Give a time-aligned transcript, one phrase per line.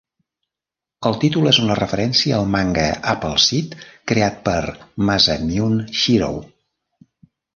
[1.09, 3.75] El títol és una referència al manga Appleseed
[4.13, 4.57] creat per
[5.11, 6.43] Masamune Shirow.